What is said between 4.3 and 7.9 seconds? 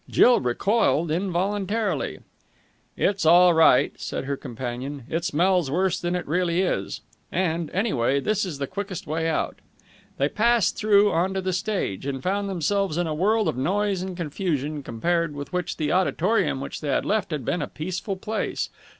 companion. "It smells worse than it really is. And,